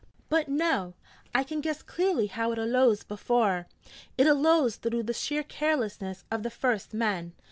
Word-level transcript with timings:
'But 0.29 0.47
no! 0.47 0.95
I 1.35 1.43
can 1.43 1.61
guess 1.61 1.83
clearly 1.83 2.25
how 2.25 2.51
it 2.53 2.57
alose 2.57 3.03
before: 3.07 3.67
it 4.17 4.25
alose 4.25 4.77
thlough 4.77 5.03
the 5.05 5.13
sheer 5.13 5.43
carelessness 5.43 6.23
of 6.31 6.41
the 6.41 6.49
first 6.49 6.91
men. 6.91 7.33